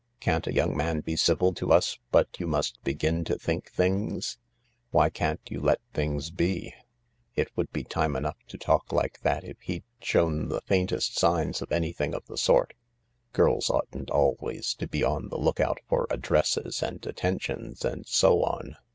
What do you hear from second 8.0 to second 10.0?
enough to talk like that if he'd